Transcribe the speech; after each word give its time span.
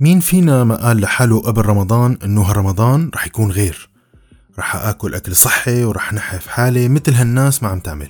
مين 0.00 0.20
فينا 0.20 0.64
ما 0.64 0.74
قال 0.74 1.00
لحاله 1.00 1.40
قبل 1.40 1.66
رمضان 1.66 2.18
إنه 2.24 2.42
هالرمضان 2.42 3.10
رح 3.14 3.26
يكون 3.26 3.50
غير؟ 3.50 3.88
رح 4.58 4.76
آكل 4.76 5.14
أكل 5.14 5.36
صحي 5.36 5.84
ورح 5.84 6.12
نحف 6.12 6.46
حالي 6.46 6.88
مثل 6.88 7.14
هالناس 7.14 7.62
ما 7.62 7.68
عم 7.68 7.80
تعمل. 7.80 8.08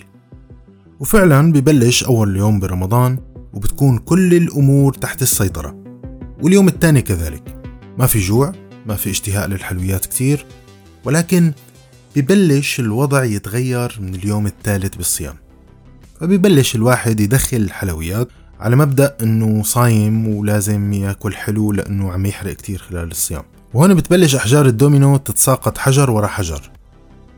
وفعلا 1.01 1.53
ببلش 1.53 2.05
أول 2.05 2.37
يوم 2.37 2.61
برمضان 2.61 3.19
وبتكون 3.53 3.99
كل 3.99 4.35
الأمور 4.35 4.95
تحت 4.95 5.23
السيطرة. 5.23 5.85
واليوم 6.43 6.69
الثاني 6.69 7.03
كذلك. 7.03 7.63
ما 7.99 8.07
في 8.07 8.19
جوع 8.19 8.53
ما 8.87 8.97
في 8.97 9.11
اشتهاء 9.11 9.49
للحلويات 9.49 10.07
كتير 10.07 10.47
ولكن 11.05 11.53
ببلش 12.17 12.81
الوضع 12.81 13.25
يتغير 13.25 13.99
من 14.01 14.15
اليوم 14.15 14.47
الثالث 14.47 14.97
بالصيام. 14.97 15.35
فبيبلش 16.21 16.75
الواحد 16.75 17.21
يدخل 17.21 17.57
الحلويات 17.57 18.29
على 18.61 18.77
مبدأ 18.77 19.17
إنه 19.23 19.63
صايم 19.63 20.29
ولازم 20.29 20.93
يأكل 20.93 21.35
حلو 21.35 21.73
لأنه 21.73 22.13
عم 22.13 22.27
يحرق 22.27 22.53
كتير 22.53 22.79
خلال 22.79 23.11
الصيام. 23.11 23.43
وهون 23.75 23.95
بتبلش 23.95 24.35
أحجار 24.35 24.67
الدومينو 24.67 25.17
تتساقط 25.17 25.79
حجر 25.79 26.11
ورا 26.11 26.27
حجر. 26.27 26.71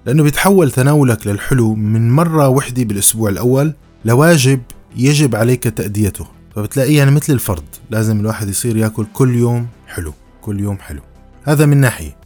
لأنه 0.07 0.23
بيتحول 0.23 0.71
تناولك 0.71 1.27
للحلو 1.27 1.75
من 1.75 2.11
مرة 2.11 2.49
وحدة 2.49 2.85
بالأسبوع 2.85 3.31
الأول 3.31 3.75
لواجب 4.05 4.61
يجب 4.97 5.37
عليك 5.37 5.63
تأديته. 5.63 6.27
فبتلاقيه 6.57 6.99
يعني 6.99 7.11
مثل 7.11 7.33
الفرض 7.33 7.65
لازم 7.91 8.21
الواحد 8.21 8.49
يصير 8.49 8.77
يأكل 8.77 9.07
كل 9.13 9.35
يوم 9.37 9.67
حلو 9.87 10.13
كل 10.43 10.61
يوم 10.61 10.79
حلو. 10.79 11.01
هذا 11.45 11.67
من 11.67 11.77
ناحية. 11.77 12.17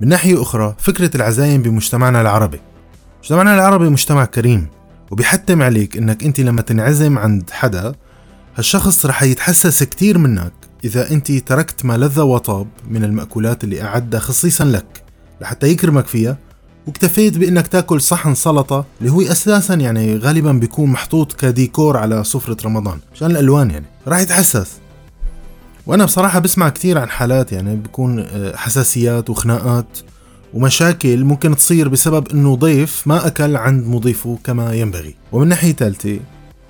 من 0.00 0.08
ناحية 0.08 0.42
أخرى 0.42 0.74
فكرة 0.78 1.16
العزايم 1.16 1.62
بمجتمعنا 1.62 2.20
العربي. 2.20 2.60
مجتمعنا 3.22 3.54
العربي 3.54 3.88
مجتمع 3.88 4.24
كريم 4.24 4.66
وبيحتم 5.10 5.62
عليك 5.62 5.96
إنك 5.96 6.24
أنت 6.24 6.40
لما 6.40 6.62
تنعزم 6.62 7.18
عند 7.18 7.50
حدا 7.50 7.94
هالشخص 8.60 9.06
رح 9.06 9.22
يتحسس 9.22 9.82
كتير 9.82 10.18
منك 10.18 10.52
إذا 10.84 11.10
أنت 11.10 11.32
تركت 11.32 11.84
ما 11.84 11.96
لذ 11.96 12.20
وطاب 12.20 12.66
من 12.88 13.04
المأكولات 13.04 13.64
اللي 13.64 13.82
أعدها 13.82 14.20
خصيصا 14.20 14.64
لك 14.64 15.04
لحتى 15.40 15.66
يكرمك 15.66 16.06
فيها 16.06 16.38
واكتفيت 16.86 17.38
بأنك 17.38 17.66
تأكل 17.66 18.00
صحن 18.00 18.34
سلطة 18.34 18.84
اللي 19.00 19.12
هو 19.12 19.20
أساسا 19.20 19.74
يعني 19.74 20.16
غالبا 20.16 20.52
بيكون 20.52 20.90
محطوط 20.90 21.32
كديكور 21.32 21.96
على 21.96 22.24
سفرة 22.24 22.56
رمضان 22.64 22.98
مشان 23.14 23.30
الألوان 23.30 23.70
يعني 23.70 23.86
راح 24.06 24.20
يتحسس. 24.20 24.70
وأنا 25.86 26.04
بصراحة 26.04 26.38
بسمع 26.38 26.68
كتير 26.68 26.98
عن 26.98 27.10
حالات 27.10 27.52
يعني 27.52 27.76
بيكون 27.76 28.18
آه، 28.18 28.56
حساسيات 28.56 29.30
وخناقات 29.30 29.98
ومشاكل 30.54 31.24
ممكن 31.24 31.56
تصير 31.56 31.88
بسبب 31.88 32.28
إنه 32.28 32.56
ضيف 32.56 33.06
ما 33.06 33.26
أكل 33.26 33.56
عند 33.56 33.86
مضيفه 33.86 34.38
كما 34.44 34.74
ينبغي. 34.74 35.14
ومن 35.32 35.48
ناحية 35.48 35.72
ثالثة 35.72 36.20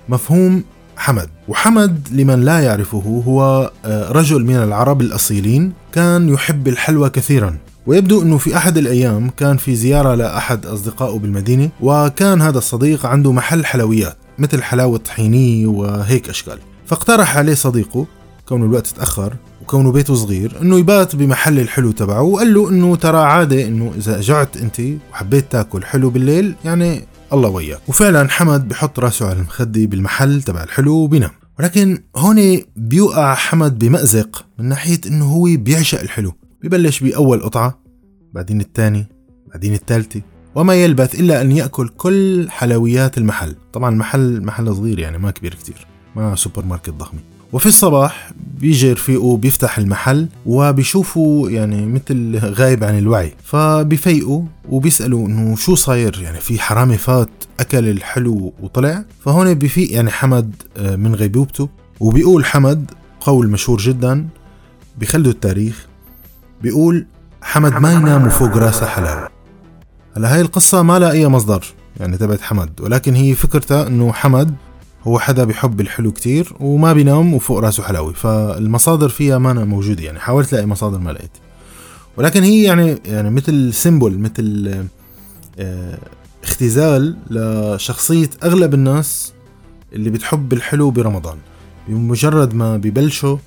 مفهوم 0.09 0.63
حمد. 0.97 1.29
وحمد 1.47 2.07
لمن 2.11 2.41
لا 2.41 2.59
يعرفه 2.59 3.23
هو 3.27 3.71
آه، 3.85 4.11
رجل 4.11 4.45
من 4.45 4.55
العرب 4.55 5.01
الأصيلين 5.01 5.73
كان 5.93 6.29
يحب 6.29 6.67
الحلوى 6.67 7.09
كثيرا. 7.09 7.57
ويبدو 7.87 8.21
أنه 8.21 8.37
في 8.37 8.57
أحد 8.57 8.77
الأيام 8.77 9.29
كان 9.29 9.57
في 9.57 9.75
زيارة 9.75 10.15
لأحد 10.15 10.65
أصدقائه 10.65 11.19
بالمدينة 11.19 11.69
وكان 11.81 12.41
هذا 12.41 12.57
الصديق 12.57 13.05
عنده 13.05 13.31
محل 13.31 13.65
حلويات 13.65 14.17
مثل 14.39 14.63
حلاوة 14.63 14.97
طحينية 14.97 15.67
وهيك 15.67 16.29
أشكال. 16.29 16.59
فاقترح 16.85 17.37
عليه 17.37 17.53
صديقه 17.53 18.05
كونه 18.45 18.65
الوقت 18.65 18.87
تأخر 18.87 19.33
وكونه 19.61 19.91
بيته 19.91 20.15
صغير 20.15 20.51
إنه 20.61 20.79
يبات 20.79 21.15
بمحل 21.15 21.59
الحلو 21.59 21.91
تبعه 21.91 22.21
وقال 22.21 22.53
له 22.53 22.69
إنه 22.69 22.95
ترى 22.95 23.17
عادة 23.17 23.65
إنه 23.65 23.93
إذا 23.97 24.21
جعت 24.21 24.57
أنت 24.57 24.81
وحبيت 25.11 25.51
تأكل 25.51 25.85
حلو 25.85 26.09
بالليل 26.09 26.55
يعني 26.65 27.05
الله 27.33 27.49
وياك. 27.49 27.79
وفعلا 27.87 28.29
حمد 28.29 28.67
بحط 28.67 28.99
راسه 28.99 29.25
على 29.25 29.39
المخدة 29.39 29.85
بالمحل 29.85 30.41
تبع 30.41 30.63
الحلو 30.63 30.93
وبينام. 30.93 31.29
ولكن 31.59 32.03
هون 32.15 32.61
بيوقع 32.75 33.33
حمد 33.33 33.79
بمأزق 33.79 34.45
من 34.59 34.65
ناحية 34.65 35.01
إنه 35.07 35.25
هو 35.25 35.43
بيعشق 35.43 35.99
الحلو. 35.99 36.33
ببلش 36.63 37.03
بأول 37.03 37.41
قطعة 37.43 37.79
بعدين 38.33 38.61
الثاني 38.61 39.05
بعدين 39.47 39.73
الثالثة 39.73 40.21
وما 40.55 40.75
يلبث 40.75 41.19
إلا 41.19 41.41
أن 41.41 41.51
يأكل 41.51 41.87
كل 41.87 42.49
حلويات 42.49 43.17
المحل. 43.17 43.55
طبعا 43.73 43.89
محل 43.89 44.41
محل 44.41 44.75
صغير 44.75 44.99
يعني 44.99 45.17
ما 45.17 45.31
كبير 45.31 45.53
كتير 45.53 45.87
ما 46.15 46.35
سوبر 46.35 46.65
ماركت 46.65 46.89
ضخمة 46.89 47.19
وفي 47.53 47.65
الصباح 47.65 48.31
بيجي 48.59 48.93
رفيقه 48.93 49.37
بيفتح 49.37 49.77
المحل 49.77 50.27
وبيشوفوا 50.45 51.49
يعني 51.49 51.85
مثل 51.85 52.37
غايب 52.37 52.83
عن 52.83 52.97
الوعي. 52.97 53.33
فبيفيقوا 53.43 54.43
وبيسألوا 54.69 55.27
إنه 55.27 55.55
شو 55.55 55.75
صاير؟ 55.75 56.19
يعني 56.21 56.39
في 56.39 56.59
حرامي 56.59 56.97
فات 56.97 57.29
أكل 57.59 57.89
الحلو 57.89 58.53
وطلع؟ 58.61 59.05
فهون 59.25 59.53
بفيق 59.53 59.93
يعني 59.93 60.11
حمد 60.11 60.55
آه، 60.77 60.95
من 60.95 61.15
غيبوبته. 61.15 61.69
وبيقول 61.99 62.45
حمد 62.45 62.91
قول 63.21 63.49
مشهور 63.49 63.79
جدا 63.79 64.27
بخلدوا 64.97 65.31
التاريخ 65.31 65.87
بيقول 66.61 67.05
حمد 67.41 67.73
ما 67.73 67.93
ينام 67.93 68.29
فوق 68.29 68.57
راسه 68.57 68.85
حلاوة 68.85 69.29
هلا 70.17 70.33
هاي 70.35 70.41
القصة 70.41 70.81
ما 70.81 70.99
لها 70.99 71.11
أي 71.11 71.27
مصدر 71.27 71.65
يعني 71.99 72.17
تبعت 72.17 72.41
حمد 72.41 72.81
ولكن 72.81 73.15
هي 73.15 73.33
فكرتها 73.33 73.87
إنه 73.87 74.13
حمد 74.13 74.55
هو 75.07 75.19
حدا 75.19 75.43
بيحب 75.43 75.81
الحلو 75.81 76.11
كتير 76.11 76.53
وما 76.59 76.93
بينام 76.93 77.33
وفوق 77.33 77.59
راسه 77.59 77.83
حلاوي 77.83 78.13
فالمصادر 78.13 79.09
فيها 79.09 79.37
ما 79.37 79.51
أنا 79.51 79.65
موجودة 79.65 80.03
يعني 80.03 80.19
حاولت 80.19 80.53
الاقي 80.53 80.67
مصادر 80.67 80.97
ما 80.97 81.11
لقيت. 81.11 81.31
ولكن 82.17 82.43
هي 82.43 82.63
يعني 82.63 82.97
يعني 83.05 83.29
مثل 83.29 83.73
سيمبل 83.73 84.19
مثل 84.19 84.75
آه 85.59 85.97
اختزال 86.43 87.17
لشخصية 87.29 88.29
أغلب 88.43 88.73
الناس 88.73 89.33
اللي 89.93 90.09
بتحب 90.09 90.53
الحلو 90.53 90.91
برمضان. 90.91 91.37
بمجرد 91.87 92.53
ما 92.53 92.77
ببلشوا 92.77 93.37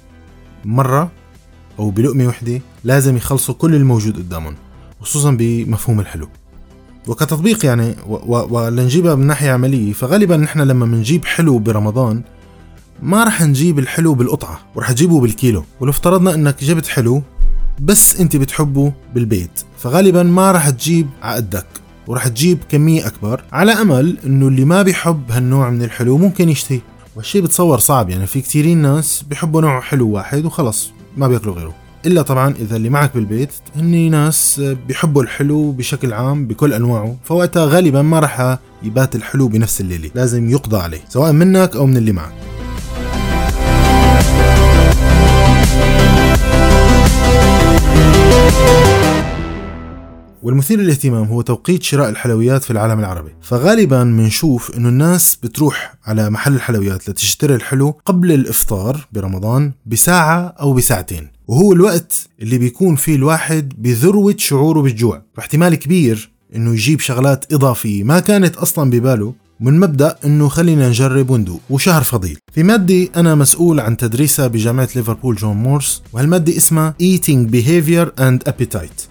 مرة 0.64 1.10
أو 1.78 1.90
بلقمة 1.90 2.26
وحدة 2.26 2.60
لازم 2.84 3.16
يخلصوا 3.16 3.54
كل 3.54 3.74
الموجود 3.74 4.16
قدامهم 4.16 4.54
خصوصا 5.00 5.30
بمفهوم 5.30 6.00
الحلو. 6.00 6.28
وكتطبيق 7.08 7.66
يعني 7.66 7.96
ولنجيبها 8.26 9.14
من 9.14 9.26
ناحية 9.26 9.50
عملية. 9.50 9.92
فغالبا 9.92 10.36
نحن 10.36 10.60
لما 10.60 10.86
بنجيب 10.86 11.24
حلو 11.24 11.58
برمضان 11.58 12.22
ما 13.02 13.24
رح 13.24 13.42
نجيب 13.42 13.78
الحلو 13.78 14.14
بالقطعة 14.14 14.60
ورح 14.74 14.92
تجيبه 14.92 15.20
بالكيلو. 15.20 15.64
ولو 15.80 15.90
افترضنا 15.90 16.34
إنك 16.34 16.64
جبت 16.64 16.86
حلو 16.86 17.22
بس 17.80 18.20
أنت 18.20 18.36
بتحبه 18.36 18.92
بالبيت. 19.14 19.60
فغالبا 19.78 20.22
ما 20.22 20.52
رح 20.52 20.70
تجيب 20.70 21.08
عقدك 21.22 21.66
ورح 22.06 22.28
تجيب 22.28 22.58
كمية 22.68 23.06
أكبر. 23.06 23.42
على 23.52 23.72
أمل 23.72 24.18
إنه 24.26 24.48
اللي 24.48 24.64
ما 24.64 24.82
بيحب 24.82 25.22
هالنوع 25.30 25.70
من 25.70 25.82
الحلو 25.82 26.18
ممكن 26.18 26.48
يشتهي. 26.48 26.80
والشيء 27.16 27.42
بتصور 27.42 27.78
صعب 27.78 28.10
يعني 28.10 28.26
في 28.26 28.40
كثيرين 28.40 28.78
ناس 28.78 29.24
بيحبوا 29.28 29.60
نوع 29.60 29.80
حلو 29.80 30.10
واحد 30.10 30.44
وخلص 30.44 30.90
ما 31.16 31.28
بياكلوا 31.28 31.54
غيره. 31.54 31.74
إلا 32.06 32.22
طبعا 32.22 32.54
إذا 32.60 32.76
اللي 32.76 32.88
معك 32.90 33.14
بالبيت 33.14 33.50
هني 33.76 34.08
ناس 34.08 34.60
بيحبوا 34.88 35.22
الحلو 35.22 35.72
بشكل 35.72 36.12
عام 36.12 36.46
بكل 36.46 36.72
أنواعه 36.72 37.16
فوقتها 37.24 37.66
غالبا 37.66 38.02
ما 38.02 38.20
راح 38.20 38.58
يبات 38.82 39.16
الحلو 39.16 39.48
بنفس 39.48 39.80
الليلة 39.80 40.10
لازم 40.14 40.50
يقضى 40.50 40.76
عليه 40.76 41.00
سواء 41.08 41.32
منك 41.32 41.76
أو 41.76 41.86
من 41.86 41.96
اللي 41.96 42.12
معك. 42.12 42.32
والمثير 50.42 50.80
للاهتمام 50.80 51.24
هو 51.24 51.40
توقيت 51.40 51.82
شراء 51.82 52.08
الحلويات 52.08 52.62
في 52.64 52.70
العالم 52.70 53.00
العربي 53.00 53.34
فغالبا 53.42 54.04
بنشوف 54.04 54.76
إنه 54.76 54.88
الناس 54.88 55.36
بتروح 55.42 55.94
على 56.06 56.30
محل 56.30 56.54
الحلويات 56.54 57.08
لتشتري 57.08 57.54
الحلو 57.54 57.90
قبل 58.04 58.32
الإفطار 58.32 59.06
برمضان 59.12 59.72
بساعة 59.86 60.54
أو 60.60 60.72
بساعتين. 60.72 61.33
وهو 61.48 61.72
الوقت 61.72 62.28
اللي 62.42 62.58
بيكون 62.58 62.96
فيه 62.96 63.16
الواحد 63.16 63.72
بذروة 63.78 64.34
شعوره 64.38 64.80
بالجوع. 64.80 65.22
واحتمال 65.36 65.74
كبير 65.74 66.30
إنه 66.56 66.72
يجيب 66.72 67.00
شغلات 67.00 67.52
إضافية 67.52 68.04
ما 68.04 68.20
كانت 68.20 68.56
أصلا 68.56 68.90
بباله 68.90 69.34
من 69.60 69.80
مبدأ 69.80 70.16
إنه 70.24 70.48
خلينا 70.48 70.88
نجرب 70.88 71.30
وندوق 71.30 71.60
وشهر 71.70 72.02
فضيل. 72.02 72.38
في 72.52 72.62
مادة 72.62 73.08
أنا 73.16 73.34
مسؤول 73.34 73.80
عن 73.80 73.96
تدريسها 73.96 74.46
بجامعة 74.46 74.88
ليفربول 74.96 75.36
جون 75.36 75.56
مورس 75.56 76.02
وهالمادة 76.12 76.56
اسمها 76.56 76.94
Eating 77.02 77.50
Behavior 77.52 78.06
and 78.20 78.52
Appetite 78.52 79.08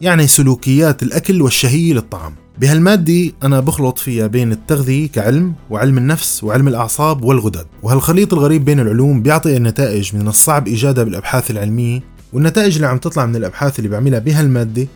يعني 0.00 0.26
سلوكيات 0.26 1.02
الأكل 1.02 1.42
والشهية 1.42 1.92
للطعام. 1.92 2.34
بهالمادة 2.58 3.32
أنا 3.42 3.60
بخلط 3.60 3.98
فيها 3.98 4.26
بين 4.26 4.52
التغذية 4.52 5.08
كعلم 5.08 5.54
وعلم 5.70 5.98
النفس 5.98 6.44
وعلم 6.44 6.68
الأعصاب 6.68 7.24
والغدد. 7.24 7.66
وهالخليط 7.82 8.32
الغريب 8.32 8.64
بين 8.64 8.80
العلوم 8.80 9.22
بيعطي 9.22 9.56
النتائج 9.56 10.16
من 10.16 10.28
الصعب 10.28 10.68
إيجادها 10.68 11.04
بالأبحاث 11.04 11.50
العلمية 11.50 12.00
والنتائج 12.32 12.74
اللي 12.74 12.86
عم 12.86 12.98
تطلع 12.98 13.26
من 13.26 13.36
الأبحاث 13.36 13.78
اللي 13.78 13.90
بعملها 13.90 14.18
بهالمادة 14.18 14.86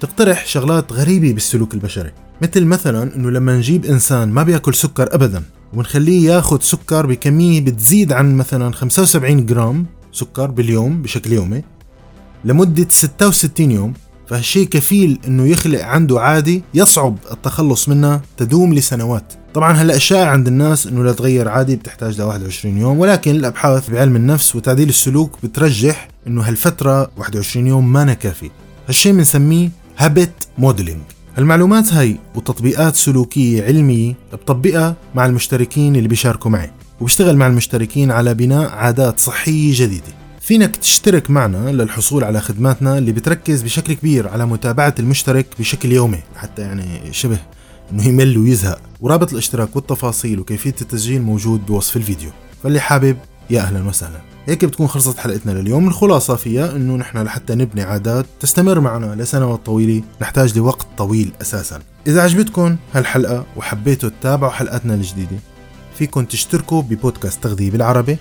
تقترح 0.00 0.46
شغلات 0.46 0.92
غريبة 0.92 1.32
بالسلوك 1.32 1.74
البشري. 1.74 2.10
مثل 2.42 2.64
مثلا 2.64 3.16
إنه 3.16 3.30
لما 3.30 3.56
نجيب 3.56 3.84
إنسان 3.84 4.28
ما 4.28 4.42
بيأكل 4.42 4.74
سكر 4.74 5.14
ابدا 5.14 5.42
ونخليه 5.74 6.30
ياخذ 6.30 6.60
سكر 6.60 7.06
بكمية 7.06 7.60
بتزيد 7.60 8.12
عن 8.12 8.36
مثلا 8.36 8.72
75 8.72 9.46
جرام 9.46 9.86
سكر 10.12 10.46
باليوم 10.46 11.02
بشكل 11.02 11.32
يومي 11.32 11.62
لمدة 12.44 12.86
66 12.90 13.70
يوم. 13.70 13.92
فهالشيء 14.28 14.66
كفيل 14.68 15.18
إنه 15.26 15.46
يخلق 15.46 15.84
عنده 15.84 16.20
عادة 16.20 16.60
يصعب 16.74 17.16
التخلص 17.32 17.88
منها 17.88 18.22
تدوم 18.36 18.74
لسنوات. 18.74 19.32
طبعا 19.54 19.72
هلأ 19.72 19.94
الشائع 19.94 20.30
عند 20.30 20.46
الناس 20.46 20.86
إنه 20.86 21.04
لتغير 21.04 21.48
عادي 21.48 21.76
بتحتاج 21.76 22.20
ل 22.20 22.24
21 22.24 22.78
يوم 22.78 22.98
ولكن 22.98 23.30
الأبحاث 23.30 23.90
بعلم 23.90 24.16
النفس 24.16 24.56
وتعديل 24.56 24.88
السلوك 24.88 25.38
بترجح 25.42 26.08
إنه 26.26 26.42
هالفترة 26.42 27.10
21 27.16 27.66
يوم 27.66 27.92
ما 27.92 28.14
كافي. 28.14 28.50
هالشيء 28.88 29.12
بنسميه 29.12 29.70
هابت 29.98 30.32
موديلينج 30.58 31.00
المعلومات 31.38 31.92
هاي 31.92 32.16
وتطبيقات 32.34 32.96
سلوكية 32.96 33.64
علمية 33.64 34.14
بطبقها 34.32 34.96
مع 35.14 35.26
المشتركين 35.26 35.96
اللي 35.96 36.08
بيشاركوا 36.08 36.50
معي 36.50 36.70
وبشتغل 37.00 37.36
مع 37.36 37.46
المشتركين 37.46 38.10
على 38.10 38.34
بناء 38.34 38.70
عادات 38.70 39.20
صحية 39.20 39.72
جديدة. 39.74 40.17
فينك 40.48 40.76
تشترك 40.76 41.30
معنا 41.30 41.70
للحصول 41.70 42.24
على 42.24 42.40
خدماتنا 42.40 42.98
اللي 42.98 43.12
بتركز 43.12 43.62
بشكل 43.62 43.92
كبير 43.92 44.28
على 44.28 44.46
متابعة 44.46 44.94
المشترك 44.98 45.46
بشكل 45.58 45.92
يومي 45.92 46.18
حتى 46.36 46.62
يعني 46.62 47.12
شبه 47.12 47.38
إنه 47.92 48.08
يمل 48.08 48.38
ويزهق. 48.38 48.80
ورابط 49.00 49.32
الاشتراك 49.32 49.76
والتفاصيل 49.76 50.40
وكيفية 50.40 50.74
التسجيل 50.80 51.22
موجود 51.22 51.66
بوصف 51.66 51.96
الفيديو. 51.96 52.30
فاللي 52.62 52.80
حابب 52.80 53.16
يا 53.50 53.60
أهلا 53.60 53.88
وسهلا. 53.88 54.20
هيك 54.46 54.64
بتكون 54.64 54.86
خلصت 54.86 55.18
حلقتنا 55.18 55.50
لليوم. 55.52 55.88
الخلاصة 55.88 56.36
فيها 56.36 56.76
إنه 56.76 56.96
نحن 56.96 57.18
لحتى 57.18 57.54
نبني 57.54 57.82
عادات 57.82 58.26
تستمر 58.40 58.80
معنا 58.80 59.22
لسنوات 59.22 59.66
طويلة 59.66 60.02
نحتاج 60.22 60.58
لوقت 60.58 60.86
طويل 60.98 61.32
أساسا. 61.42 61.80
إذا 62.06 62.22
عجبتكم 62.22 62.76
هالحلقة 62.94 63.44
وحبيتوا 63.56 64.10
تتابعوا 64.20 64.52
حلقاتنا 64.52 64.94
الجديدة 64.94 65.36
فيكم 65.98 66.24
تشتركوا 66.24 66.82
ببودكاست 66.82 67.42
تغذية 67.42 67.70
بالعربي. 67.70 68.16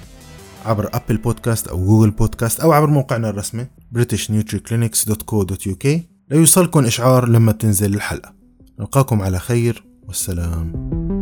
عبر 0.67 0.89
ابل 0.93 1.17
بودكاست 1.17 1.67
أو 1.67 1.85
جوجل 1.85 2.11
بودكاست 2.11 2.59
أو 2.59 2.71
عبر 2.71 2.87
موقعنا 2.87 3.29
الرسمي 3.29 3.65
britishnutriclinics.co.uk 3.95 5.87
ليوصلكم 6.31 6.85
إشعار 6.85 7.27
لما 7.27 7.51
تنزل 7.51 7.93
الحلقة. 7.93 8.33
نلقاكم 8.79 9.21
على 9.21 9.39
خير. 9.39 9.83
والسلام. 10.07 11.16